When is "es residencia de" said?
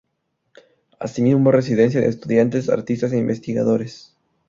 1.51-2.07